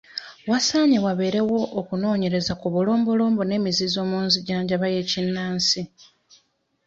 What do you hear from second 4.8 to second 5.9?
y'ekinnansi.